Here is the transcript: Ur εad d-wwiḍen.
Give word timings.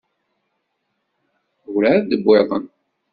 Ur 1.73 1.83
εad 1.91 2.05
d-wwiḍen. 2.09 2.65